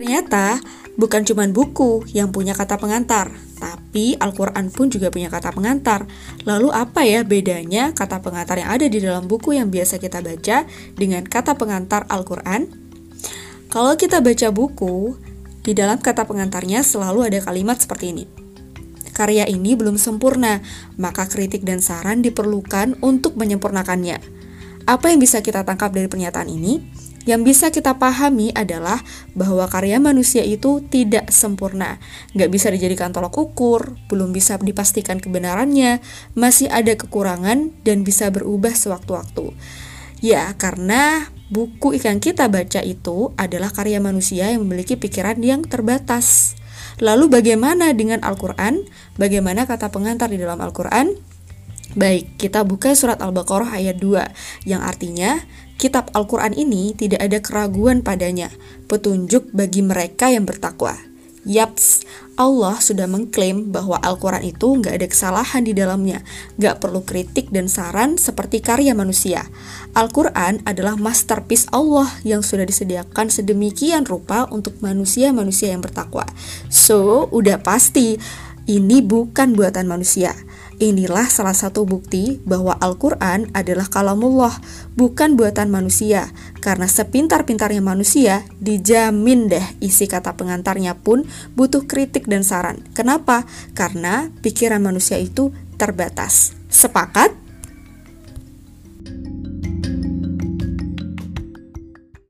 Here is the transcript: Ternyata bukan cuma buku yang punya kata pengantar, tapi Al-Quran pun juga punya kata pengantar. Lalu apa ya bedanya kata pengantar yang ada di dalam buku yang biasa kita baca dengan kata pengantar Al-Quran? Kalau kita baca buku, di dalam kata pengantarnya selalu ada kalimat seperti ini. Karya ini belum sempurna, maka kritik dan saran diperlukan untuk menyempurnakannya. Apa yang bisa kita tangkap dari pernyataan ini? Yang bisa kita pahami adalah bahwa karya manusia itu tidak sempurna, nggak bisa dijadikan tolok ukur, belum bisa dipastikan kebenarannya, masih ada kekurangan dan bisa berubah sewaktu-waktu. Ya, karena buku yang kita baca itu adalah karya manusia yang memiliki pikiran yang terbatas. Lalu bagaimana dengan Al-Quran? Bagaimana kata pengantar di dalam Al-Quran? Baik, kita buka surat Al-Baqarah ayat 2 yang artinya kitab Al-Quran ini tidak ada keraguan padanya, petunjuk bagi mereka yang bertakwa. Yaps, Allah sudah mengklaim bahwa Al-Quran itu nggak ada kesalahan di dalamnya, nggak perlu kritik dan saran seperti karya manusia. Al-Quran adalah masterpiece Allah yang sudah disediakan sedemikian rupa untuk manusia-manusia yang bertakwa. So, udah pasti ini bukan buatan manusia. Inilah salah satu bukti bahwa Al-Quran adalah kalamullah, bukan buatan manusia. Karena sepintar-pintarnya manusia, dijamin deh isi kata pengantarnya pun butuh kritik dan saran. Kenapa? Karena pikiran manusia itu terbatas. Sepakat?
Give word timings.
Ternyata 0.00 0.64
bukan 0.96 1.28
cuma 1.28 1.44
buku 1.44 2.08
yang 2.16 2.32
punya 2.32 2.56
kata 2.56 2.80
pengantar, 2.80 3.36
tapi 3.60 4.16
Al-Quran 4.16 4.72
pun 4.72 4.88
juga 4.88 5.12
punya 5.12 5.28
kata 5.28 5.52
pengantar. 5.52 6.08
Lalu 6.48 6.72
apa 6.72 7.04
ya 7.04 7.20
bedanya 7.20 7.92
kata 7.92 8.24
pengantar 8.24 8.64
yang 8.64 8.72
ada 8.72 8.88
di 8.88 8.96
dalam 8.96 9.28
buku 9.28 9.60
yang 9.60 9.68
biasa 9.68 10.00
kita 10.00 10.24
baca 10.24 10.64
dengan 10.96 11.20
kata 11.28 11.52
pengantar 11.52 12.08
Al-Quran? 12.08 12.72
Kalau 13.68 13.92
kita 14.00 14.24
baca 14.24 14.48
buku, 14.48 15.20
di 15.68 15.76
dalam 15.76 16.00
kata 16.00 16.24
pengantarnya 16.24 16.80
selalu 16.80 17.28
ada 17.28 17.44
kalimat 17.44 17.76
seperti 17.76 18.16
ini. 18.16 18.24
Karya 19.12 19.44
ini 19.52 19.76
belum 19.76 20.00
sempurna, 20.00 20.64
maka 20.96 21.28
kritik 21.28 21.60
dan 21.60 21.84
saran 21.84 22.24
diperlukan 22.24 22.96
untuk 23.04 23.36
menyempurnakannya. 23.36 24.16
Apa 24.88 25.12
yang 25.12 25.20
bisa 25.20 25.44
kita 25.44 25.60
tangkap 25.68 25.92
dari 25.92 26.08
pernyataan 26.08 26.48
ini? 26.48 26.88
Yang 27.28 27.40
bisa 27.44 27.66
kita 27.68 28.00
pahami 28.00 28.48
adalah 28.56 29.04
bahwa 29.36 29.68
karya 29.68 30.00
manusia 30.00 30.40
itu 30.40 30.80
tidak 30.88 31.28
sempurna, 31.28 32.00
nggak 32.32 32.48
bisa 32.48 32.72
dijadikan 32.72 33.12
tolok 33.12 33.36
ukur, 33.36 34.00
belum 34.08 34.32
bisa 34.32 34.56
dipastikan 34.56 35.20
kebenarannya, 35.20 36.00
masih 36.32 36.72
ada 36.72 36.96
kekurangan 36.96 37.76
dan 37.84 38.08
bisa 38.08 38.32
berubah 38.32 38.72
sewaktu-waktu. 38.72 39.52
Ya, 40.24 40.56
karena 40.56 41.28
buku 41.52 41.96
yang 42.00 42.24
kita 42.24 42.48
baca 42.48 42.80
itu 42.80 43.36
adalah 43.36 43.68
karya 43.68 44.00
manusia 44.00 44.48
yang 44.48 44.64
memiliki 44.64 44.96
pikiran 44.96 45.36
yang 45.44 45.60
terbatas. 45.60 46.56
Lalu 47.00 47.32
bagaimana 47.32 47.92
dengan 47.92 48.24
Al-Quran? 48.24 48.84
Bagaimana 49.20 49.68
kata 49.68 49.92
pengantar 49.92 50.32
di 50.32 50.40
dalam 50.40 50.60
Al-Quran? 50.60 51.16
Baik, 51.90 52.38
kita 52.38 52.62
buka 52.62 52.94
surat 52.94 53.18
Al-Baqarah 53.18 53.74
ayat 53.74 53.98
2 53.98 54.68
yang 54.68 54.78
artinya 54.78 55.42
kitab 55.80 56.12
Al-Quran 56.12 56.52
ini 56.52 56.92
tidak 56.92 57.24
ada 57.24 57.40
keraguan 57.40 58.04
padanya, 58.04 58.52
petunjuk 58.84 59.48
bagi 59.56 59.80
mereka 59.80 60.28
yang 60.28 60.44
bertakwa. 60.44 60.92
Yaps, 61.48 62.04
Allah 62.36 62.76
sudah 62.84 63.08
mengklaim 63.08 63.72
bahwa 63.72 63.96
Al-Quran 63.96 64.44
itu 64.44 64.76
nggak 64.76 65.00
ada 65.00 65.08
kesalahan 65.08 65.64
di 65.64 65.72
dalamnya, 65.72 66.20
nggak 66.60 66.84
perlu 66.84 67.00
kritik 67.00 67.48
dan 67.48 67.64
saran 67.64 68.20
seperti 68.20 68.60
karya 68.60 68.92
manusia. 68.92 69.48
Al-Quran 69.96 70.60
adalah 70.68 71.00
masterpiece 71.00 71.64
Allah 71.72 72.12
yang 72.28 72.44
sudah 72.44 72.68
disediakan 72.68 73.32
sedemikian 73.32 74.04
rupa 74.04 74.52
untuk 74.52 74.76
manusia-manusia 74.84 75.72
yang 75.72 75.80
bertakwa. 75.80 76.28
So, 76.68 77.32
udah 77.32 77.64
pasti 77.64 78.20
ini 78.68 79.00
bukan 79.00 79.56
buatan 79.56 79.88
manusia. 79.88 80.36
Inilah 80.80 81.28
salah 81.28 81.52
satu 81.52 81.84
bukti 81.84 82.40
bahwa 82.48 82.72
Al-Quran 82.80 83.52
adalah 83.52 83.84
kalamullah, 83.92 84.64
bukan 84.96 85.36
buatan 85.36 85.68
manusia. 85.68 86.32
Karena 86.64 86.88
sepintar-pintarnya 86.88 87.84
manusia, 87.84 88.48
dijamin 88.64 89.52
deh 89.52 89.66
isi 89.84 90.08
kata 90.08 90.40
pengantarnya 90.40 90.96
pun 90.96 91.28
butuh 91.52 91.84
kritik 91.84 92.24
dan 92.32 92.48
saran. 92.48 92.80
Kenapa? 92.96 93.44
Karena 93.76 94.32
pikiran 94.40 94.80
manusia 94.80 95.20
itu 95.20 95.52
terbatas. 95.76 96.56
Sepakat? 96.72 97.49